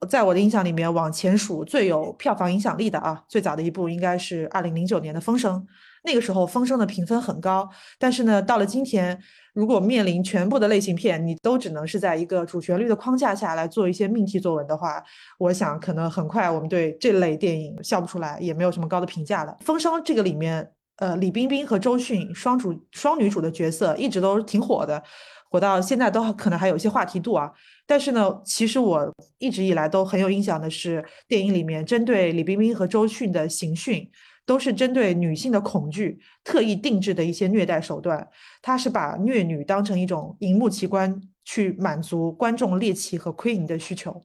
[0.08, 5.60] 在我的印象里面，往前数最有票房影响力的啊，最早的一部应该是二零零九年的《风声》。
[6.06, 7.66] 那个时候风声的评分很高，
[7.98, 9.18] 但是呢，到了今天，
[9.54, 15.02] 如果面临全部的类型片，你都只能是在一个主旋律的框架下来做一些命题作文的话，
[15.38, 19.56] 我想可能很快我们对这类电影笑不出来，也没有什么高的评价了。
[19.60, 25.02] 风声这个里面，呃，李冰冰和周迅双主双女主的角色一直都挺火的，
[25.50, 27.50] 火到现在都可能还有一些话题度啊。
[27.86, 34.06] 但是呢，其实我一直以来都很有印象的是电影里面针对李冰冰和周迅的刑讯。
[34.46, 38.28] 都是针对女性的恐惧特意定制的一些虐待手段，
[38.60, 44.24] 他是把虐女当成一种荧幕奇观去满足观众猎奇和窥淫的需求。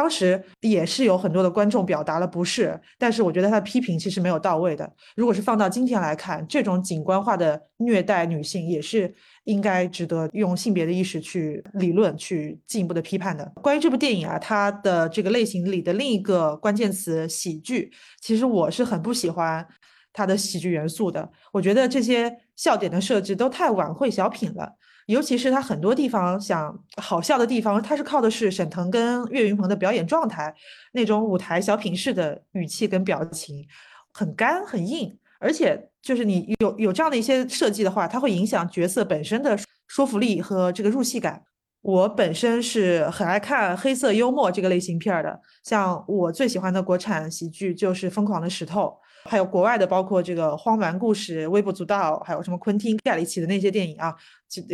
[0.00, 4.90] 当时也是有很多的观众表达了不适，但是我觉得他的批评其实没有到位的。
[5.14, 13.44] 如果是放到今天来看，这种景观化的虐待女性也是应该值得用性别的意识去理论、去进一步的批判的。
[13.56, 19.66] 关于这部电影啊，它的这个类型里的另一个关键词喜剧，其实我是很不喜欢
[20.14, 21.30] 它的喜剧元素的。
[21.52, 24.76] 我觉得这些笑点的设置都太晚会小品了。
[25.10, 30.54] 尤其是他很多地方想好笑的地方，他是靠的是沈腾跟岳云鹏的表演状态，
[30.92, 33.66] 那种舞台小品式的语气跟表情，
[34.12, 41.42] 很干很硬，而且就是你有有这样的一些设计的话，它会影响角色本身的说服力和这个入戏感。
[41.82, 48.82] 我本身是很爱看黑色幽默这个类型片的，像我最喜欢的国产喜剧就是《疯狂的石头》。
[49.24, 54.14] 还有国外的，包括这个荒蛮故事、微不足道，还有什么昆汀盖里奇的那些电影啊，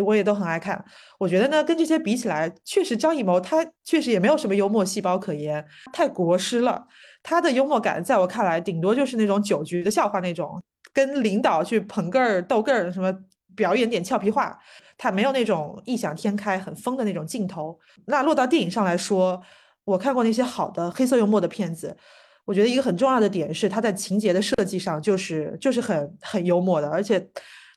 [0.05, 0.83] 我也都很爱看。
[1.19, 6.87] 我觉得呢，跟这些比起来，确实张艺谋他确实也没有什么幽默细胞可言，太国师了。
[7.23, 13.13] 他的幽默感在我看来，顶多就是那种酒局的笑话那种，跟领导去捧个儿、逗个儿，什么
[13.57, 14.57] 表演点俏皮话，
[14.97, 17.77] 他没有那种异想天开、很疯的那种镜头。
[18.05, 19.43] 那落到电影上来说，
[19.85, 21.97] 我看过那些好的黑色幽默的片子。
[22.47, 27.29] 我觉得一个很重要的点是，他在情节的设计上就是就是很很幽默的，而且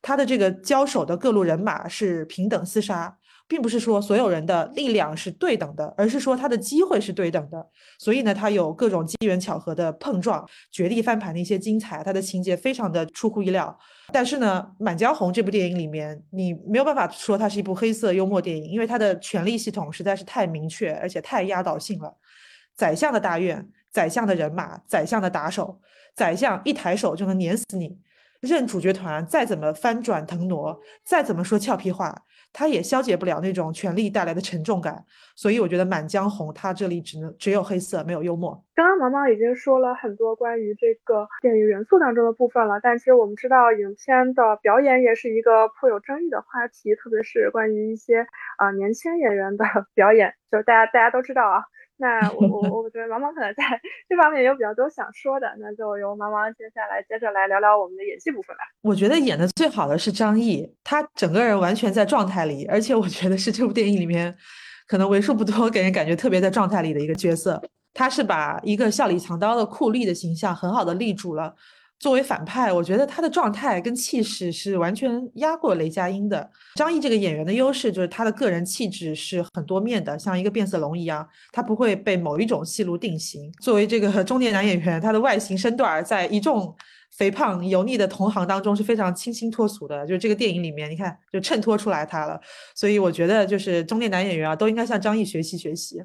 [0.01, 7.67] 他的这个交手的各路人马是平等厮杀，并不是说所有人的力量是对等的，而是说他的机会是对等的。
[7.97, 13.75] 所以呢，他有各种机缘巧合的碰撞，绝地翻盘的一些精彩，他的情节非常的出乎意料。
[14.13, 22.15] 但是呢，《满江红》这部电影里面，你没有办法说它是一部黑色幽默电影，因为它的权力系统实在是太明确，而且太压倒性了。
[22.75, 23.67] 宰相的大院。
[23.91, 25.79] 宰相的人马，宰相的打手，
[26.15, 27.99] 宰相一抬手就能碾死你。
[28.41, 32.15] 任主角团再怎么翻转腾挪，再怎么说俏皮话，
[32.53, 35.03] 他也消解不了那种权力带来的沉重感。
[35.35, 38.63] 所以我觉得《满江红》它这里只能只有黑色，没有幽默。
[38.73, 48.25] 刚刚毛毛已经说了很多关于这个电影元素当中的部分了，但其实我们知道，影片的表演也是一个颇有争议的话题，特别是关于一些
[48.57, 51.61] 啊年轻演员的 表演，就是大家大家都知道啊。
[52.01, 53.63] 那我我 我觉得毛毛可能在
[54.07, 58.63] 这方面有比较多想说的，那就由毛毛接下来接着来聊聊我们的演戏部分吧。
[58.81, 64.33] 我觉得演的最好的是张译，他整个人完全在状态里，而且我觉得是这部电影里面
[64.87, 67.61] 可能为数不多给人感觉特别在状态里的一个角色。
[67.93, 71.53] 他是把一个笑里藏刀的酷吏的形象很好的立住了。
[71.99, 76.49] 作为反派，我觉得他的状态跟气势是完全压过雷佳音的。
[76.75, 83.51] 张译这个演员的优势就是他的个人气质是很多面的，像一个变色龙一样，他不会被某一种戏路定型。
[83.61, 86.73] 作为这个 中年男演员，他的外形身段在一众
[87.17, 90.07] 肥胖油腻的同行当中是非常清新脱俗的。
[90.07, 92.39] 就是这个电影里面，你看就衬托出来他了。
[92.73, 96.01] 所以我觉得就是中年男演员啊，都应该向张译学习学习。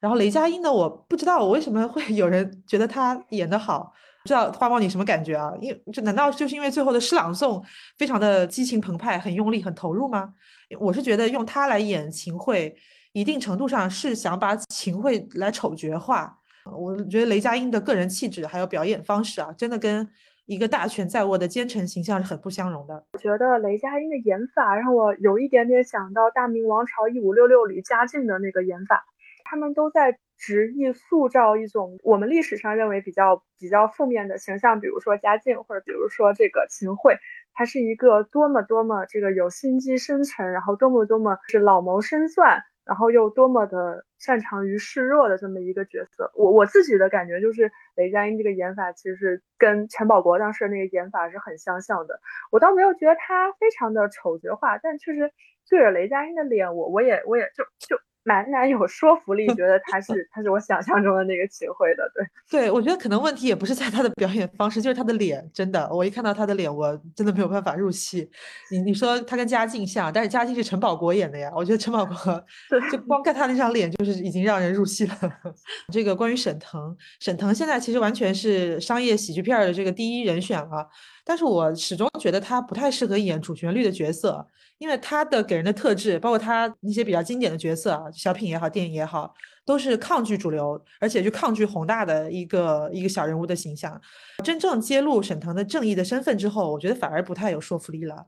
[0.00, 3.92] 然后雷佳音呢，我不知道我为什么会 有人觉得他演得好。
[4.22, 5.50] 不知道花猫你什么感觉啊？
[5.62, 7.62] 因这难道就是因为最后的诗朗诵
[7.96, 10.34] 非常的激情澎湃、很用力、很投入吗？
[10.78, 12.76] 我是觉得用他来演秦桧，
[13.12, 16.36] 一定程度上是想把秦桧来丑角化。
[16.70, 20.06] 我觉得雷佳音的个人气质还有表演方式啊，真的跟
[20.44, 23.02] 一个大权在握的奸臣形象是很不相容的。
[23.14, 29.02] 我觉得雷佳音的演法让我有一点点想到《大明王朝一五六六》里嘉靖的那个演法，
[29.44, 30.18] 他们都在。
[30.40, 37.18] 执意塑造一种我们历史上认为比较比较负面的形象，比如说嘉靖，或者比如说这个秦桧，
[37.52, 46.32] 他是一个多么多么这个有心机深沉，然后多么多么是老谋深算，然后又多么的擅长于示弱的这么一个角色。
[46.34, 52.18] 我我自己的感觉就是雷佳音这个演法其实跟陈宝国当时那个演法是很相像的。
[52.50, 55.30] 我倒没有觉得他非常的丑角化，但确实
[55.68, 58.00] 对着雷佳音的脸，我我也我也就就。
[58.22, 68.30] 蛮难有说服力，觉得 他是他是我想象中的那个秦桧的，对对，我觉得可能问题也不是在他的表演方式，就是他的脸，真的，我一看到他的脸，我真的没有办法入戏。
[68.70, 72.14] 你你说他跟嘉靖像，但是嘉靖是陈宝国演的呀，我觉得陈宝国
[72.92, 75.14] 就光看他那张脸，就是已经让人入戏了。
[75.92, 80.86] 这个关于沈腾，沈腾现在其实完全是商业喜剧片的这个第一人选了，
[81.30, 84.44] 但是我始终觉得他不太适合演主旋律的角色。
[84.78, 89.32] 因为他的给人的特质，包括他一些比较经典的角色啊，小品也好，电影也好，
[89.64, 94.00] 都是抗拒主流，而且就抗拒宏大的一个一个小人物的形象。
[94.42, 98.26] 真正揭露沈腾的正义的身份之后，我觉得反而不太有说服力了。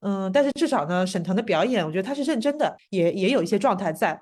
[0.00, 4.20] 嗯，但是至少呢，沈腾的表演，我觉得他是认真的，也也有一些状态在。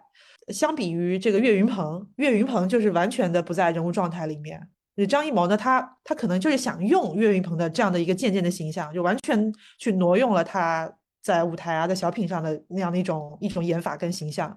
[0.49, 4.69] 相比于这个岳云鹏，岳云鹏就是完全的不在人物状态里面。
[5.07, 10.93] 张艺谋呢，他他可能就是想用岳云鹏的这样的一个渐渐的形象，就完全去挪用了他。
[11.21, 14.57] 在舞台啊，在小品上的那样的一种一种演法跟形象，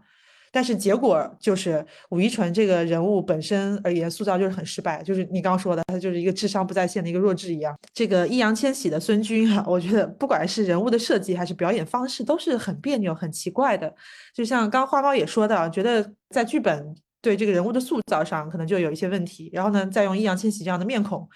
[0.53, 7.77] 但是结果就是武一纯这个人物本身而言塑造就是很失败，就是你刚刚说的，他就是一个智商不在线的一个弱智一样。
[7.93, 13.93] 这个易烊千玺的孙军哈，我觉得不管是人物的设计还是表演方式，都是很别扭、很奇怪的。
[14.33, 16.95] 就像刚花猫也说的，觉得在剧本。
[17.21, 21.27] 对这个人物的塑造上可能就有一些问题，然后呢，再用易烊千玺这样的面孔，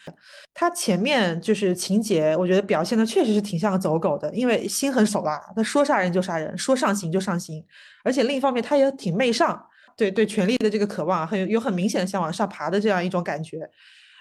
[0.54, 7.64] 他前面就是情节，我觉得表现的确实是挺像个走狗的，因为心狠手辣，他说杀人就杀人，说上刑就上刑，
[8.04, 9.64] 而且另一方面他也挺媚上，
[9.96, 13.70] 对对权力的这个渴望，很有很明显的想往上爬的这样一种感觉，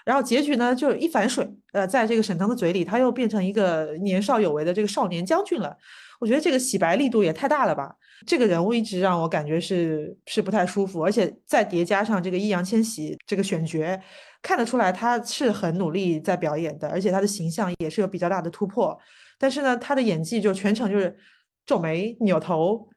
[0.05, 5.75] 然后结局呢就一反水，呃，在这个沈腾的嘴里，他又变成一个年少有为的这个少年将军了，
[6.19, 7.95] 我觉得这个洗白力度也太大了吧。
[8.25, 13.99] 这个人物一直让我感觉是是不太舒服，而且再叠加上这个易烊千玺这个选角，
[14.41, 18.97] 看得出来他是很努力在表演的，而且他的形象也是有比较大的突破。
[19.37, 21.15] 但是呢，他的演技就全程就是
[21.65, 22.87] 皱眉、扭头、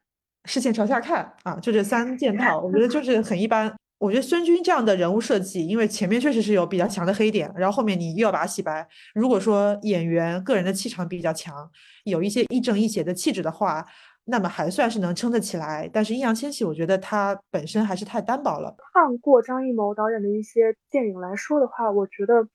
[0.45, 3.75] 视线朝下看啊，就这三件套，我觉得就 是很一般。
[3.99, 8.87] 我觉得孙军这样的人物设计，因为前面确实是有比较强的黑点，然后后面你又要把它洗白。
[9.13, 11.69] 如果说演员个人的气场比较强，
[12.05, 13.85] 有一些亦正亦邪的气质的话。
[14.31, 18.77] 那么还算是能撑得起来，但是易烊千玺，我觉得他本身还是太单薄了。
[18.93, 22.47] 看过张艺谋导演的一些电影来说的话，我觉得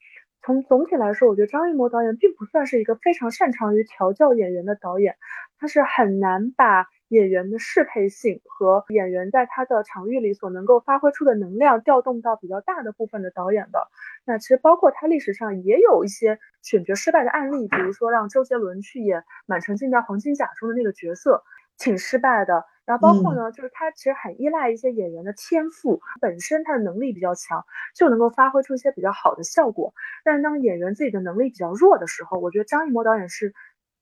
[0.44, 5.16] 从总体来说，我觉得张艺谋导演并不算是一个非常擅长于调教演员的导演，
[5.58, 13.88] 他是很难把演员的适配性和演员在他的场域里所能够发挥出的能量调动到比较大的部分的导演的。
[14.26, 21.44] 那其实包括他历史上也有一些选角失败的案例，比如说让周杰伦去演《满城尽带黄金甲》中的那个角色。
[21.78, 29.94] 挺失败的，然后包括呢，就是他其实很依赖一些演员的天赋，本身他的能力比较强，就能够发挥出一些比较好的效果。
[30.24, 33.54] 但是当演员自己的能力比较弱的时候，我觉得张艺谋导演是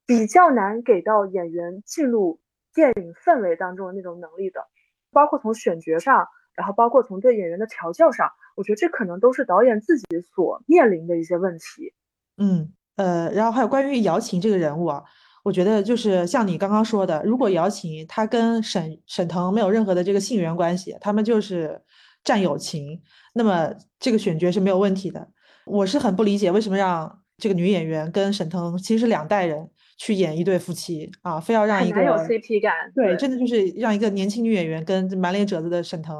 [0.06, 2.40] 比较难给到演员进入
[2.74, 4.68] 电影氛围当中的那种能力的，
[5.12, 11.94] 包括从选角上，然后包括从对演员的调教上，我觉得这可能都是导演自己所面临的一些问题。
[12.38, 15.04] 嗯，呃，然后还有关于姚琴这个人物啊。
[15.44, 21.81] 我觉得就是像你刚刚说的，如果姚琴她跟沈沈腾没有任何的这个性缘关系，他们就是
[22.23, 23.02] 战友情，
[23.33, 25.27] 那么这个选角是没有问题的。
[25.65, 36.15] 我是很不理解为什么让这个女演员跟沈腾其实是两代人去演一对夫妻啊，非要让一个有 CP 感，对，真的就是让一个年轻女演员跟满脸褶子的沈腾，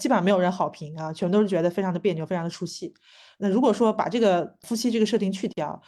[0.00, 2.92] 基本上没有人好评啊，全都是觉得非常的别扭，非常的出戏。
[3.38, 5.80] 那如果说把这个夫妻这个设定去掉，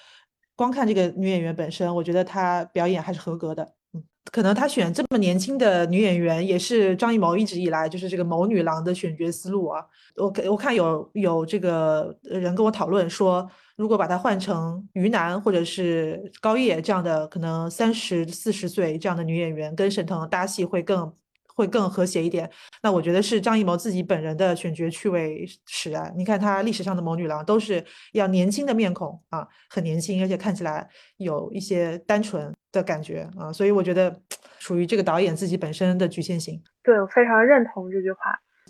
[0.58, 3.62] 光看这个女演员本身，我觉得她表演还是合格的。
[3.94, 4.02] 嗯，
[4.32, 9.86] 可能她选这么年轻的女演员，也是张艺谋一直以来就是这个谋女郎的选角思路啊。
[10.16, 21.12] 我我看有有这个人跟我讨论说，如果把她换成于南或者是高叶这样的，可能三十四十岁这样的女演员，跟沈腾搭戏会更。
[21.58, 22.48] 会更和谐一点。
[22.84, 26.14] 那我觉得是张艺谋自己本人的选角趣味使然。
[26.16, 34.16] 你看他历史上的谋女郎都是要年轻的面孔啊，很年轻，而且看起来有一些单纯的感觉啊，所以我觉得
[34.60, 36.62] 属于这个导演自己本身的局限性。
[36.84, 38.18] 对我非常认同这句话。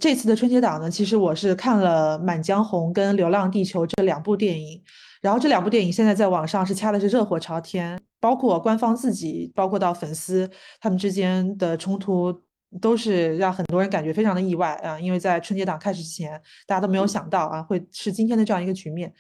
[0.00, 4.82] 这次的春节档呢，其实我是看了《满江红》跟《流浪地球》这两部电影，
[5.20, 10.48] 然后这两部电影现在在网上是掐的是热火朝天，包括官方自己，包括到粉丝
[10.80, 12.47] 他们之间的冲突。
[12.80, 19.12] 都是让很多人感觉非常的意外啊，因为在春节档开始之前，大家都没有想到啊，会是今天的这样一个局面。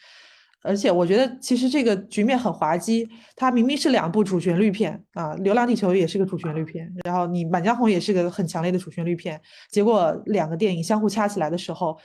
[0.60, 9.40] 而且我觉得其实这个局面很滑稽，它明明是两部主旋律片啊，《流浪地球》也是个主旋律片，然后你《满江红》也是个很强烈的主旋律片，
[9.70, 11.96] 结果两个电影相互掐起来的时候，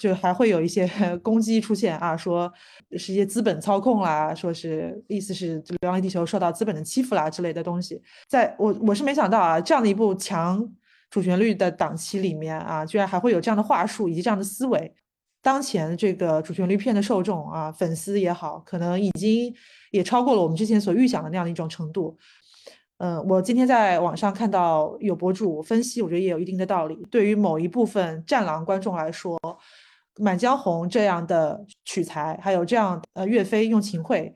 [0.00, 0.90] 就还会有一些
[1.22, 2.52] 攻击出现啊，说
[2.98, 8.02] 是一些资本操控啦，说是意思是《流浪地球》受到资本的欺负啦之类的东西。
[8.28, 10.68] 在我我是没想到啊，这样的一部强。
[11.10, 14.94] 主旋律的档期里面啊，居然还会有这样的话术以及这样的思维。
[15.42, 19.52] 当前这个主旋律片的受众啊，粉丝也好，可能已经
[19.90, 22.16] 也超过了我们之前所预想的那样的一种程度。
[22.98, 26.94] 嗯，我今天在网上看到有博主分析，我觉得也有一定的道理。
[27.10, 29.38] 对于某一部分战狼观众来说，
[30.22, 34.34] 《满江红》这样的取材，还有这样呃岳飞用秦桧。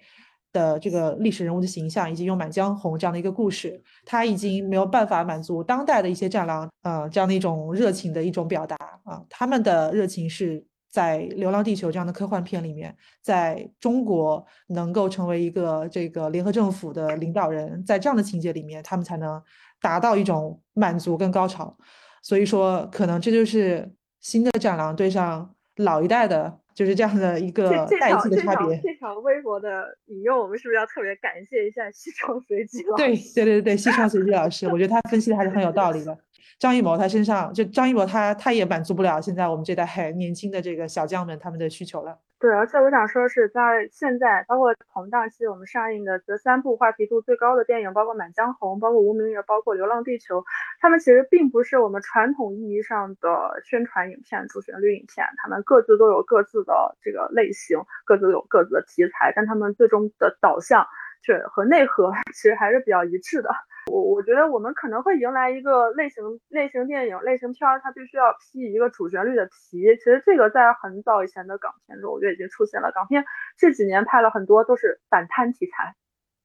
[0.55, 9.20] 的这个历史人物的形象，以及用《满江红》这样的一个故事，他已经没有办法满足当代的一些战狼，呃，这样的一种热情的一种表达啊。
[9.28, 19.42] 他们的热情是在《流浪地球》这样的科幻片里面，在中国能够成为一个这个联合政府的领导人，在这样的情节里面，他们才能
[19.80, 21.76] 达到一种满足跟高潮。
[22.22, 26.61] 所以说，可能这就是新的战狼对上老一代的。
[26.74, 28.76] 就是这样的一个代际的差别。
[28.82, 33.02] 这条微博的引用，我们是不是要特别感谢一下西窗随机老师？
[33.02, 36.18] 对对对对，西窗随机老师，我觉得他分析的还是很有道理的。
[36.58, 42.18] 张艺谋他身上，就张艺谋他他也满足不了现在我们这代很年轻的这个小将们他们的需求了。
[42.45, 50.40] 对，而且我想说，是在现在，包括同档期我们上映的这三部话题度最高的电影，包括《满江红》，包括《无名月》，包括《流浪地球》，
[50.78, 60.86] 他们其实并不是我们传统意义上的宣传影片、主旋律影片，他们各自都有各自的这个类型，各自有各自的题材，但他们最终的导向
[61.24, 63.50] 却和内核 其实还是比较一致的。
[63.90, 69.96] 我我觉得我们可能会迎来一个类型类型电影类型片儿，它必须要披一个主旋律的皮。
[69.96, 72.92] 其实这个在很早以前的港片中，我觉得已经出现了。
[72.92, 73.24] 港片
[73.56, 75.94] 这几年拍了很多都是反贪题材，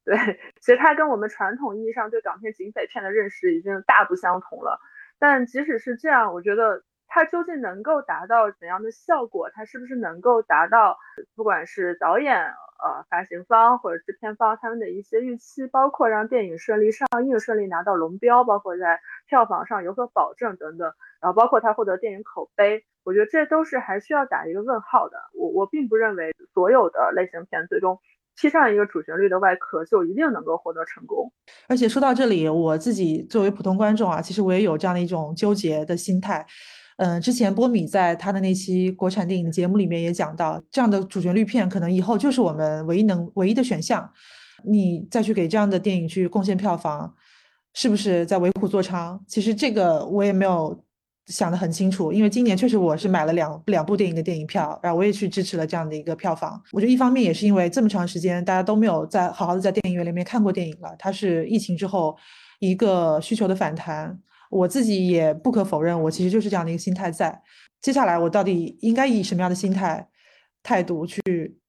[0.06, 0.18] 对，
[0.62, 4.80] 其实它跟我们传统意义上对港片警匪片的认识已经大不相同了。
[5.20, 6.84] 但即使是这样，我觉得。
[7.12, 9.50] 它究竟能够达到怎样的效果？
[9.52, 11.00] 它是不是能够达到
[11.36, 25.18] 不管是导演、呃发行方或者制片方他们的一些预期，包括让电影顺利上映、顺利拿到龙标，包括在票房上有所保证等等，然后包括它获得电影口碑，我觉得这都是还需要打一个问号的。
[25.34, 28.00] 我我并不认为所有的类型片最终
[28.40, 31.32] 披上一个主旋律的外壳就一定能够获得成功。
[31.68, 36.46] 而且说到这里，我自己作为普通观众啊，其实我也有这样的一种纠结的心态。
[37.00, 44.12] 嗯，之前波米在他的那期国产电影的节目里面也讲到，这样的主旋律片可能以后就是我们唯一能唯一的选项。
[44.66, 47.16] 你再去给这样的电影去贡献票房，
[47.74, 49.18] 是不是在为虎作伥？
[49.26, 50.78] 其实这个我也没有
[51.28, 56.62] 想得很清楚，因为今年确实我是买了两两部电影的电影票，然后我也去支持了这样的一个票房。
[56.74, 62.18] 我觉得一方面也是因为这么长时间大家都没有在好好的在电影院里面看过电影了，它是疫情之后
[62.60, 64.20] 一个需求的反弹。
[64.50, 67.42] 我自己也不可否认，我其实就是这样的一个心态在。
[67.82, 70.06] 接下来我到底应该以什么样的心态、
[70.62, 71.22] 态度去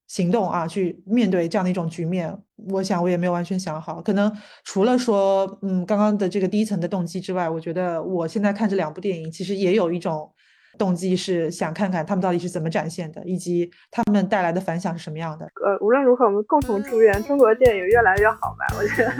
[0.07, 0.67] 行动啊？
[0.67, 2.37] 去面对这样的一种局面？
[2.69, 4.01] 我想我也没有完全想好。
[4.01, 4.31] 可能
[4.65, 10.31] 除了说，嗯，刚刚的这个第一层的动机之外，我觉得我现在看这两部电影，其实也有一种。
[10.77, 15.45] 动机是想看看他们到底是怎么展现的，以及他们带来的反响是什么样的。
[15.63, 18.65] 呃，无论如何，我们共同祝愿中国电影越来越好吧。
[18.77, 19.11] 我觉得。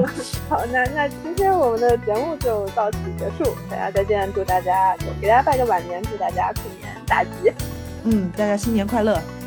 [0.48, 7.52] 好，那那今天我们的节目就到此结束，大家再见，祝大家给大家拜个晚年，祝大家兔年大吉。
[8.04, 9.39] 嗯，大家新年快乐。